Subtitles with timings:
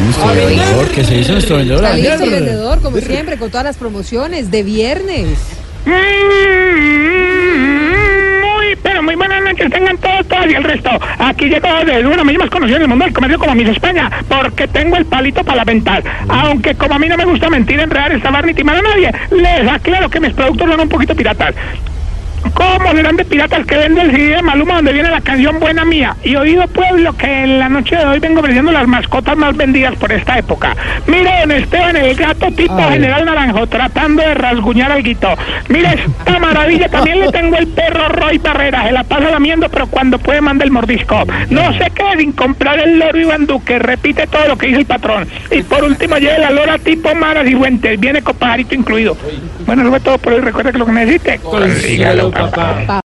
[0.00, 3.64] nuestro vendedor, que se hizo nuestro vendedor Está listo el vendedor, como siempre, con todas
[3.64, 5.38] las promociones de viernes.
[5.86, 5.90] Mm,
[8.40, 10.90] Muy, pero muy buenas noches, tengan todos, todas y el resto.
[11.18, 14.10] Aquí llego de una misma más conocida en el mundo del comercio como Miss España,
[14.28, 16.02] porque tengo el palito para lamentar.
[16.28, 19.68] Aunque como a mí no me gusta mentir, enredar, estabar ni timar a nadie, les
[19.68, 21.54] aclaro que mis productos son un poquito piratas.
[22.54, 25.84] ¿Cómo serán de piratas que vende el CD de Maluma donde viene la canción Buena
[25.84, 26.16] Mía?
[26.24, 29.94] Y oído pueblo que en la noche de hoy vengo ofreciendo las mascotas más vendidas
[29.96, 30.76] por esta época.
[31.06, 35.34] Mire, don Esteban, el gato tipo General Naranjo tratando de rasguñar al guito.
[35.68, 39.86] Mire esta maravilla, también le tengo el perro Roy Barrera, se la pasa lamiendo, pero
[39.86, 41.24] cuando puede manda el mordisco.
[41.50, 44.86] No se quede sin comprar el loro Iván Duque, repite todo lo que dice el
[44.86, 45.28] patrón.
[45.50, 49.16] Y por último, lleve la lora tipo Maras y Fuentes, viene con pajarito incluido.
[49.66, 52.84] Bueno, eso fue todo por hoy, recuerda que lo que necesite, consígalo, 爸爸